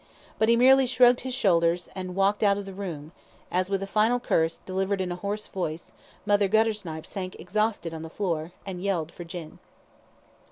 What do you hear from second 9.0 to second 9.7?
for gin.